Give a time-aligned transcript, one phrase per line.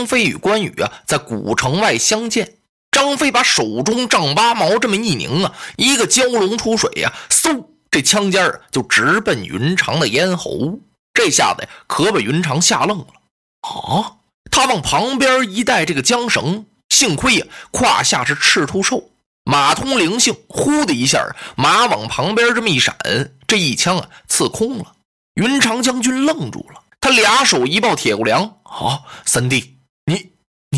[0.00, 2.54] 张飞与关羽啊在古城外相见。
[2.90, 10.78] 张飞把手中丈八矛这么一拧啊，一个蛟龙出水呀，嗖，这枪尖儿就直奔云长的咽喉。
[11.12, 13.06] 这下子呀，可把云长吓愣了
[13.60, 14.16] 啊！
[14.50, 19.10] 他往旁边一带这个缰绳，幸亏呀，胯下是赤兔兽，
[19.44, 22.96] 马通灵性，呼的一下，马往旁边这么一闪，
[23.46, 24.94] 这一枪啊，刺空了。
[25.34, 29.76] 云长将军愣住了，他俩手一抱铁骨梁啊，三弟，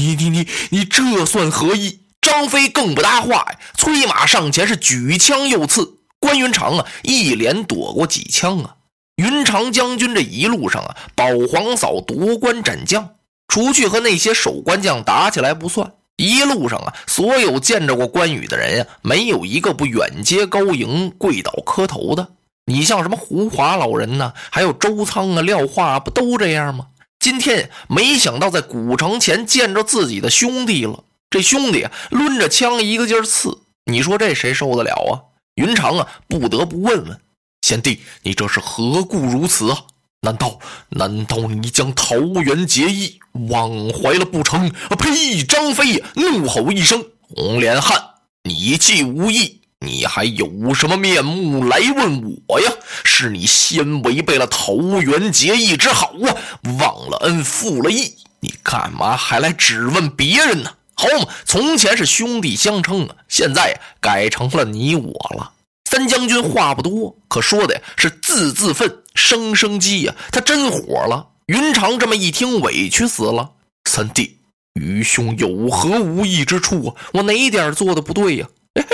[0.03, 2.01] 你你你你这算何意？
[2.21, 5.99] 张飞更不搭话呀，催马上前是举枪又刺。
[6.19, 8.77] 关云长啊，一连躲过几枪啊。
[9.17, 13.11] 云长将军这一路上啊，保皇嫂夺关斩将，
[13.49, 22.29] 除去和那些守关将打起来不算，一路上啊，所有见着过关羽的人呀，没有一个不远接高迎、跪倒磕头的。
[22.67, 26.87] 你像什么胡华老人呢，还有周仓啊、廖化，不都这样吗？
[27.23, 31.05] 今天没想到在古城前见着自己的兄弟了。
[31.31, 35.31] 这兄弟，抡着枪一个劲儿刺，你说这谁受得了啊？
[35.55, 37.21] 云长啊，不得不问问
[37.61, 39.85] 贤弟，你这是何故如此啊？
[40.23, 44.69] 难道难道你将桃园结义忘怀了不成？
[44.69, 45.45] 啊呸！
[45.45, 48.03] 张飞怒吼一声：“红脸汉，
[48.43, 49.62] 你既无义，
[49.93, 52.73] 你还有什么面目来问我呀？
[53.05, 56.35] 是你先违背了桃园结义之好啊，
[56.81, 65.53] 忘了恩负了义，你干嘛还来质问别人呢？”好嘛，从前是兄弟相称啊，现在改成了你我了。
[65.85, 70.15] 三将军话不多，可说的呀是字字愤，声声激呀。
[70.31, 71.29] 他真火了。
[71.47, 73.51] 云长这么一听，委屈死了。
[73.85, 74.39] 三弟，
[74.73, 76.95] 愚兄有何无义之处啊？
[77.13, 78.49] 我哪点做的不对呀？
[78.75, 78.85] 嘿，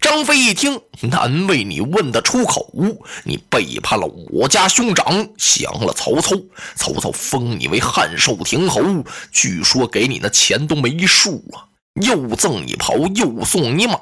[0.00, 2.70] 张飞一听，难为你问得出口。
[3.24, 6.36] 你背叛了我家兄长，降了曹操，
[6.76, 8.82] 曹操封你为汉寿亭侯，
[9.30, 13.98] 据说给你那钱都没数啊，又赠你袍，又送你马，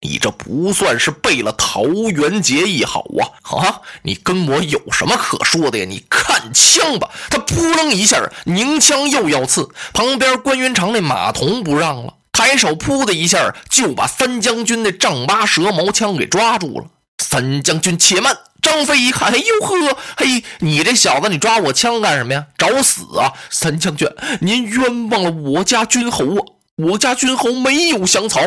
[0.00, 3.58] 你这不算是背了桃园结义好啊？
[3.58, 5.84] 啊，你跟我有什么可说的呀？
[5.86, 7.10] 你看枪吧！
[7.28, 12.14] 他扑棱一下，拧枪又要刺，旁边关云长那马童不让了。
[12.34, 16.86] 抬手，噗的一下就把三将军的丈八蛇矛枪给抓住了。
[17.22, 18.36] 三将军且慢！
[18.60, 22.46] 张飞一看，哎呦呵，嘿，你这小子，你抓我枪干什么呀？
[22.58, 23.32] 找死啊！
[23.50, 24.08] 三将军，
[24.40, 26.42] 您冤枉了我家军侯啊！
[26.76, 28.40] 我家军侯没有降曹，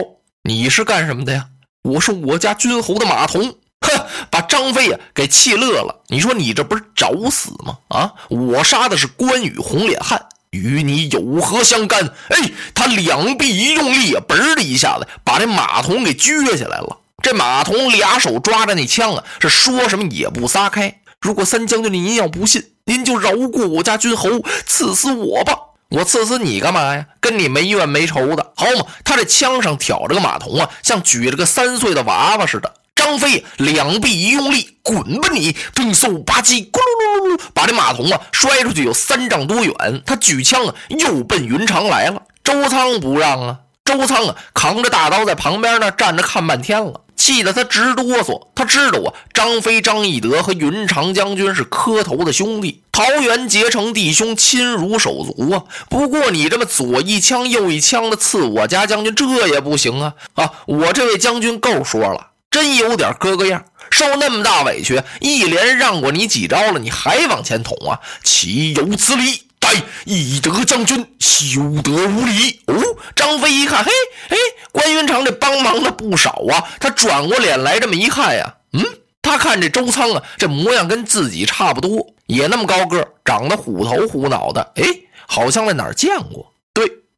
[0.43, 1.45] 你是干什么的呀？
[1.83, 3.55] 我是我家军侯的马童。
[3.79, 6.03] 哼，把张飞呀给气乐了。
[6.07, 7.77] 你说你这不是找死吗？
[7.87, 10.25] 啊，我杀的是关羽红脸汉。
[10.57, 12.13] 与你有何相干？
[12.29, 16.97] 哎，他两臂一用力，嘣的一下子把这马童给撅起来了。
[17.23, 20.99] 这马童俩手抓着那枪啊，是说什么也不撒开。
[21.19, 24.29] 如果三将军您要不信，您就饶过我家军侯，
[24.65, 25.57] 刺死我吧。
[25.89, 27.05] 我刺死你干嘛呀？
[27.21, 28.85] 跟你没怨没仇的，好嘛？
[29.03, 32.73] 他这枪上挑着个马童啊，像举着个三岁的娃娃似的。
[33.07, 35.55] 张飞两臂一用力，滚吧你！
[35.73, 40.03] 飞嗖吧唧，咕噜噜噜噜，把这马童啊摔出去有三丈多远。
[40.05, 42.21] 他举枪啊，又奔云长来了。
[42.43, 48.49] 周仓不让啊，周仓啊扛着大刀在旁边呢，站着看半天了，气得他直哆嗦。
[48.53, 55.63] 他知道啊，张飞、张翼德和云长将军是磕头的兄弟，桃园结成弟兄，亲如手足啊。
[55.89, 60.13] 不过你这么左一枪右一枪的刺我家将军，这也不行啊！
[60.33, 62.31] 啊，我这位将军够说了。
[62.57, 67.99] 真有点哥哥样，受那么大委屈，一连让过你几招了，你还往前捅啊？
[68.23, 69.43] 岂有此理！
[69.59, 69.69] 待
[70.05, 72.59] 翼德将军休得无礼！
[72.65, 72.81] 哦，
[73.15, 73.91] 张飞一看，嘿，
[74.29, 74.37] 哎，
[74.71, 76.63] 关云长这帮忙的不少啊。
[76.79, 78.83] 他转过脸来，这么一看呀，嗯，
[79.21, 84.83] 他看这周仓啊，这模样跟自己差不多，也那么高个，长得虎头虎脑的，哎，
[85.27, 86.51] 好像在哪儿见过。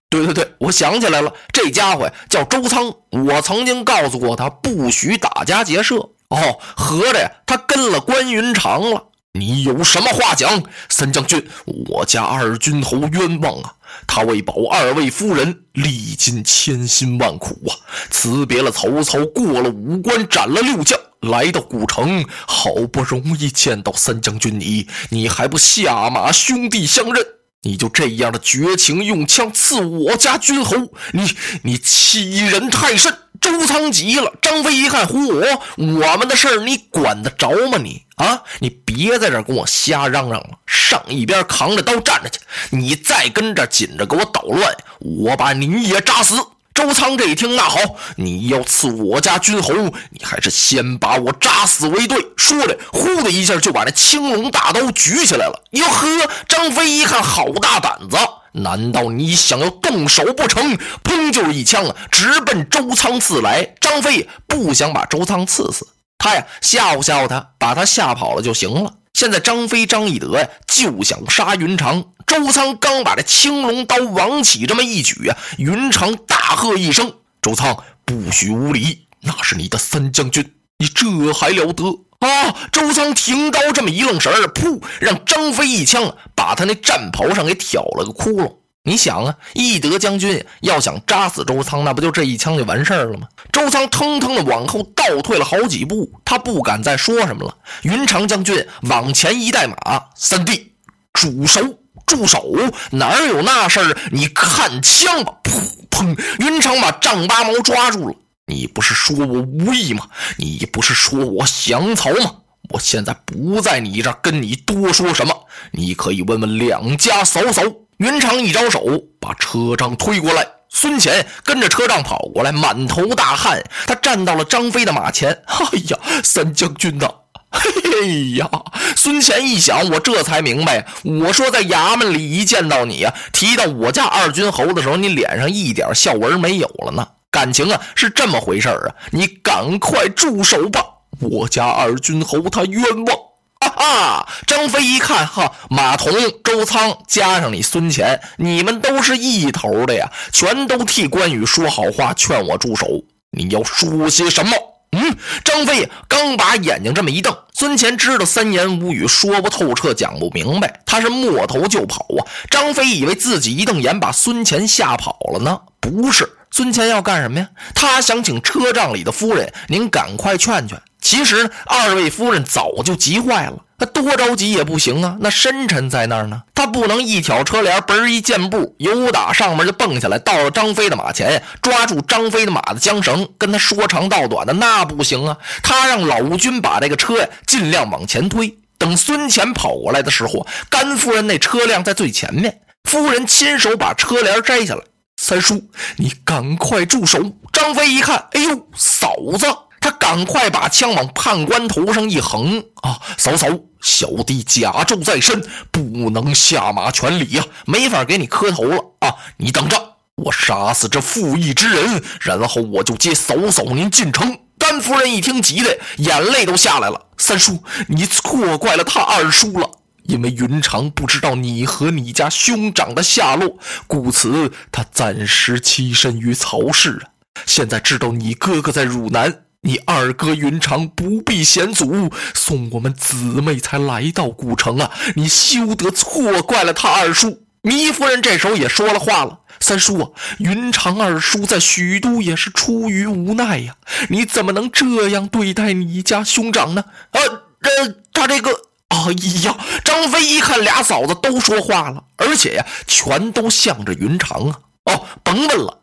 [0.09, 5.97] 对对对，我想起来了，这家伙叫周仓，我曾经告诉过他不许打家劫舍。
[6.29, 9.05] 哦，合着呀他跟了关云长了。
[9.33, 10.63] 你有什么话讲？
[10.89, 11.47] 三将军，
[11.87, 13.73] 我家二军侯冤枉啊！
[14.07, 17.77] 他为保二位夫人，历尽千辛万苦啊，
[18.09, 27.23] 辞别了曹操，过了五关，斩了六将，来到古城，好不容易见到三将军你，你还不下马兄弟相认？
[27.61, 30.75] 你就这样的绝情，用枪刺我家军侯，
[31.11, 31.29] 你
[31.63, 33.13] 你欺人太甚！
[33.41, 37.77] 周仓急了，张飞一看，呼，我我们的事儿你管得着吗？
[37.77, 42.39] 你啊，你别在这跟我瞎嚷嚷了，上一边扛着刀站着去！
[42.71, 46.35] 你再跟这紧着给我捣乱，我把你也扎死！
[46.73, 47.77] 周仓这一听，那好，
[48.15, 49.73] 你要刺我家君侯，
[50.11, 52.17] 你还是先把我扎死为对。
[52.37, 55.63] 说着，呼的一下就把那青龙大刀举起来了。
[55.71, 56.07] 哟呵，
[56.47, 58.17] 张飞一看，好大胆子！
[58.53, 60.77] 难道你想要动手不成？
[61.03, 63.75] 砰，就是一枪啊，直奔周仓刺来。
[63.79, 65.85] 张飞不想把周仓刺死，
[66.17, 68.93] 他呀吓唬吓唬他，把他吓跑了就行了。
[69.19, 72.05] 现在张飞张翼德呀就想杀云长。
[72.25, 79.07] 周仓刚把这青龙刀往起这么一举啊，云长大喝一声：“周仓，不许无礼！
[79.19, 81.83] 那是你的三将军，你这还了得
[82.19, 88.58] 啊！”周仓停刀这么一愣神儿，噗，让张飞一枪把他那战袍上给挑了个窟窿。
[88.89, 93.27] 你想啊，翼德将军要想扎死周仓，那不就这一枪就完事儿了吗？
[93.51, 97.55] 周仓腾腾的往后倒退了好几步，他不敢再说什么了。
[97.83, 99.75] 云长将军往前一带马，
[100.15, 100.73] 三弟，
[101.13, 101.61] 住手！
[102.07, 102.51] 住手！
[102.89, 103.95] 哪有那事儿？
[104.11, 105.35] 你看枪吧！
[105.43, 105.51] 噗
[105.91, 106.19] 砰！
[106.39, 108.15] 云长把丈八矛抓住了。
[108.47, 110.07] 你不是说我无意吗？
[110.37, 112.37] 你不是说我降曹吗？
[112.73, 117.61] 我现在不在你这儿跟你多说什么，你可以问问两家嫂嫂。
[117.99, 118.81] 云长一招手，
[119.19, 120.47] 把车仗推过来。
[120.69, 123.61] 孙乾跟着车仗跑过来，满头大汗。
[123.85, 125.31] 他站到了张飞的马前。
[125.47, 127.09] 哎呀，三将军呐！
[127.51, 128.49] 嘿呀，
[128.95, 130.85] 孙乾一想，我这才明白。
[131.03, 137.05] 我说在衙门里一见到你呀，提到我家二军侯的时候，你脸上一点笑纹没有了呢。
[137.29, 138.95] 感情啊，是这么回事啊！
[139.11, 140.81] 你赶快住手吧，
[141.19, 143.17] 我家二军侯他冤枉。
[143.59, 146.13] 哈哈，张飞一看，哈，马童、
[146.43, 152.87] 周仓加上你孙乾，你们都是一头的呀，全都替关羽说好话，劝我住手。
[153.31, 154.55] 你要说些什么？
[154.91, 162.25] 嗯，张飞刚把眼睛这么一瞪，孙乾知道三言五语说不透彻，讲不明白，他是摸头就跑啊。
[162.49, 167.49] 张飞以为自己一瞪眼把孙乾吓跑了呢，不是，孙乾要干什么呀？
[167.75, 170.81] 他想请车仗里的夫人，您赶快劝劝。
[171.01, 173.63] 其实二位夫人早就急坏了。
[173.77, 185.37] 他多着急也不行啊，那深沉在那儿呢，他不能一挑车帘，嘣一箭步，由打上面就蹦下来，到了张飞的马前，抓住张飞的马的缰绳，跟他说长道短的，那不行啊。
[185.63, 194.81] 他让老君把这个车呀尽量往前推，等孙乾跑过来的时候，甘夫人那车辆在最前面，夫人亲手把车帘摘下来。
[195.15, 197.31] 三叔，你赶快住手！
[197.53, 199.45] 张飞一看，哎呦，嫂子。
[199.79, 202.99] 他赶快把枪往判官头上一横啊！
[203.17, 203.47] 嫂嫂，
[203.81, 205.41] 小弟甲胄在身，
[205.71, 209.15] 不能下马全礼呀，没法给你磕头了啊！
[209.37, 214.39] 你等着，我杀死这负义之人，然后我就接嫂嫂您进城。
[214.57, 217.05] 甘夫人一听，急的眼泪都下来了。
[217.17, 219.69] 三叔，你错怪了他二叔了，
[220.03, 227.15] 因为云长不知道你和你家兄长的下落，故此他暂时栖身于曹氏啊。
[227.45, 229.43] 现在知道你哥哥在汝南。
[229.61, 234.89] 你二哥云长不避险阻，送我们姊妹才来到古城啊！
[235.15, 237.43] 你休得错怪了他二叔。
[237.63, 243.75] 糜夫人这时候也说了话了：“三叔啊，云长二叔在许都也是出于无奈呀，
[244.07, 247.19] 你怎么能这样对待你家兄长呢？”啊，
[247.61, 248.51] 这他这个，
[248.87, 249.11] 哎
[249.43, 249.57] 呀！
[249.83, 254.59] 张飞一看俩嫂子都说话了，而且呀，全都向着云长啊！
[254.85, 255.78] 哦，甭问了。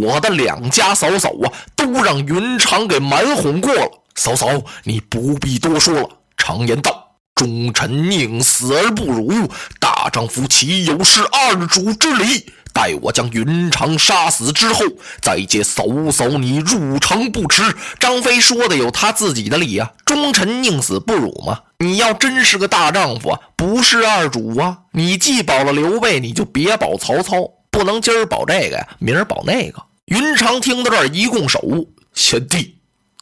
[0.00, 3.88] 我的两家嫂嫂啊，都让云长给瞒哄过了。
[4.16, 4.48] 嫂嫂，
[4.82, 6.08] 你不必多说了。
[6.36, 12.52] 常言道，忠臣宁死而不辱，大丈夫岂有失二主之理？
[12.72, 14.84] 待我将云长杀死之后，
[15.20, 17.62] 再接嫂嫂你入城不迟。
[17.98, 21.60] 张飞说的有他自己的理啊，忠臣宁死不辱嘛。
[21.78, 27.36] 你要真是个大丈夫，不是二主啊，你既保了刘备，你就别保曹操。
[27.78, 29.80] 不能今儿保这个呀，明儿保那个。
[30.06, 32.74] 云长听到这儿，一拱手：“贤弟，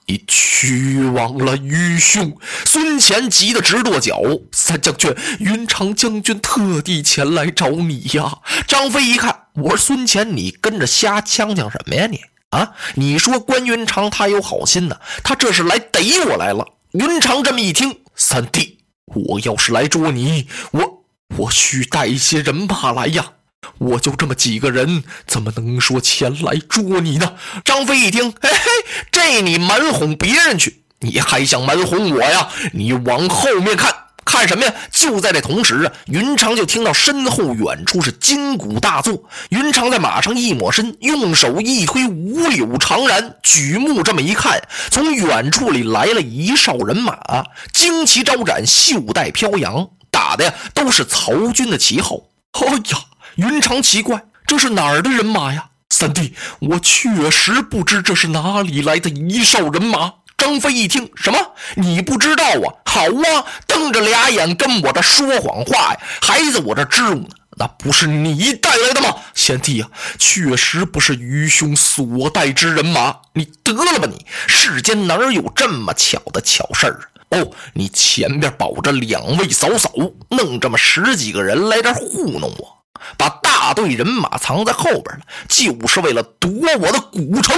[0.06, 2.34] 你屈枉了愚兄。”
[2.64, 4.22] 孙乾急得直跺脚
[4.52, 12.06] ：“三将军，云长将军特地前来找你呀！”张飞一看，我说：“孙乾，你跟着瞎呛呛什么呀？
[12.06, 16.66] 你啊，你说关云长他有好心呢，他这是来逮我来了。”
[16.98, 21.04] 云长这么一听：“三弟，我要是来捉你，我
[21.36, 23.32] 我需带一些人马来呀。”
[23.78, 27.34] 我就这么几个人，怎么能说前来捉你呢？
[27.64, 28.58] 张飞一听，嘿嘿，
[29.10, 32.48] 这你瞒哄别人去，你还想瞒哄我呀？
[32.72, 33.94] 你往后面看
[34.24, 34.74] 看什么呀？
[34.90, 39.24] 就在这同时啊，云长就听到身后远处是金鼓大作。
[39.50, 44.60] 云长在马上一抹身，用手一推五柳长髯，举目这么一看，
[44.90, 47.44] 从远处里来了一哨人马，
[47.74, 52.16] 旌旗招展，袖带飘扬，打的呀都是曹军的旗号。
[52.52, 52.98] 哎呀！
[53.36, 55.66] 云长奇怪，这是哪儿的人马呀？
[55.90, 60.12] 三弟，我确实不知这是哪里来的一哨人马。
[60.38, 61.38] 张飞一听，什么？
[61.74, 62.66] 你不知道啊？
[62.86, 66.00] 好啊，瞪着俩眼跟我这说谎话呀？
[66.22, 67.28] 还在我这支吾呢？
[67.58, 69.14] 那不是你带来的吗？
[69.34, 69.88] 贤弟啊，
[70.18, 73.16] 确实不是愚兄所带之人马。
[73.34, 74.24] 你得了吧你！
[74.46, 77.00] 世间哪有这么巧的巧事儿
[77.30, 77.38] 啊？
[77.38, 79.90] 哦，你前边保着两位嫂嫂，
[80.30, 82.75] 弄这么十几个人来这糊弄我，
[83.16, 86.50] 把大队人马藏在后边了，就是为了夺
[86.80, 87.54] 我的古城。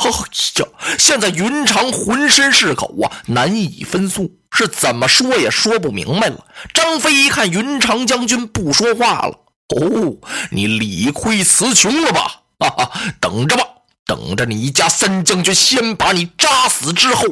[0.00, 0.66] 哎呀，
[0.96, 6.44] 现在云长浑身是口啊，难以分诉，是怎么说也说不明白了。
[6.72, 9.40] 张飞一看云长将军不说话了，
[9.74, 10.16] 哦，
[10.52, 12.42] 你理亏词穷了吧？
[12.60, 13.64] 哈哈，等着吧。
[14.08, 17.24] 等着你家三将军先把你扎死之后，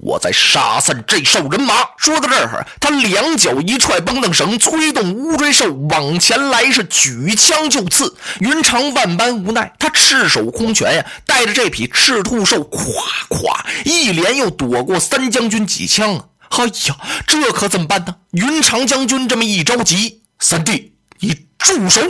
[0.00, 1.74] 我再杀散这兽人马。
[1.98, 8.16] 说到这儿，他两脚一踹绷凳绳，催动乌龟兽往前来，是举枪就刺。
[8.40, 12.94] 云长万般无奈，他赤手空拳呀，带着这匹赤兔兽，咵
[13.28, 16.24] 咵一连又躲过三将军几枪啊！
[16.48, 16.96] 哎呀，
[17.26, 18.16] 这可怎么办呢？
[18.30, 22.00] 云长将军这么一着急，三弟，你住手！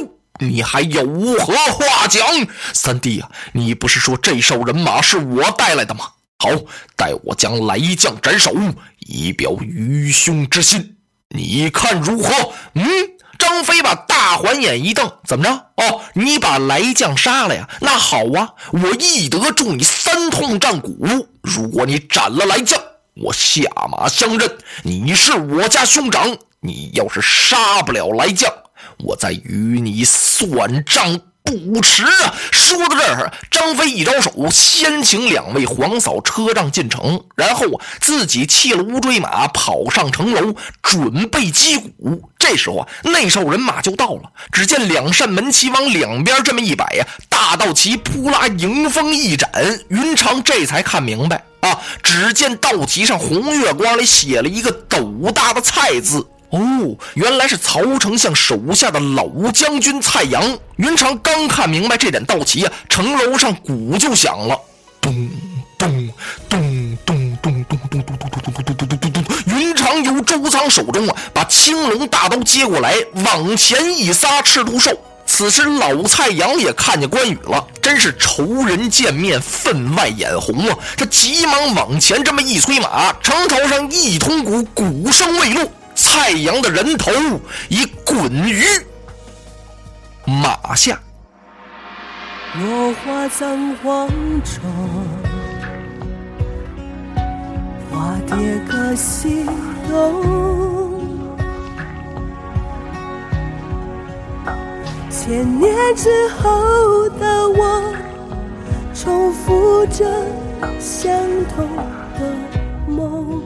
[0.40, 1.04] 你还有
[1.38, 2.26] 何话讲，
[2.72, 3.28] 三弟呀？
[3.52, 6.08] 你不是说这哨人马是我带来的吗？
[6.38, 6.48] 好，
[6.96, 8.52] 待我将来将斩首，
[8.98, 10.96] 以表愚兄之心，
[11.28, 12.52] 你看如何？
[12.74, 12.84] 嗯，
[13.38, 15.50] 张飞把大环眼一瞪，怎么着？
[15.76, 17.68] 哦，你把来将杀了呀？
[17.80, 21.28] 那好啊，我义德助你三通战鼓。
[21.42, 22.80] 如果你斩了来将，
[23.14, 26.36] 我下马相认，你是我家兄长。
[26.64, 28.52] 你要是杀不了来将，
[29.02, 32.34] 我再与你算账不迟啊！
[32.52, 42.30] 说到这儿，张飞一招手，先请两位皇嫂车仗进城，然后啊，自己弃了乌骓马，跑上城楼，准备击鼓。
[42.38, 44.22] 这时候啊，内哨人马就到了。
[44.52, 49.50] 只见两扇门旗往两边这么一摆呀，大道旗扑啦迎风一展，
[49.88, 51.76] 云长这才看明白啊！
[52.04, 56.24] 只见道旗上红月光里写了一个斗大的“菜”字。
[56.52, 60.58] 哦，原来是曹丞相手下的老将军蔡阳。
[60.76, 64.58] 云长刚看明白这点道旗啊，城楼上鼓就响了，
[65.00, 65.30] 咚
[65.78, 66.12] 咚
[66.50, 69.24] 咚咚咚咚咚咚咚咚咚咚咚咚咚。
[69.46, 72.94] 云长由周仓手中啊，把青龙大刀接过来，
[73.24, 74.90] 往前一撒，赤兔兽。
[75.24, 80.76] 此时老蔡阳也看见关羽了，真是仇人见面，分外眼红啊！
[80.98, 85.64] 他急忙往前这么一催马，城头上一通鼓，鼓声未落。
[85.94, 87.10] 蔡阳的人头
[87.68, 88.64] 已滚于
[90.24, 90.98] 马下。
[92.54, 94.08] 落花葬黄
[94.44, 94.62] 冢，
[97.90, 98.36] 花蝶
[98.68, 99.46] 各西
[99.88, 101.02] 东。
[105.08, 107.94] 千年之后的我，
[108.92, 110.04] 重复着
[110.78, 111.10] 相
[111.54, 111.66] 同
[112.18, 112.20] 的
[112.86, 113.42] 梦。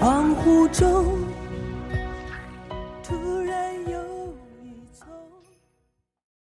[0.00, 1.19] 恍惚中。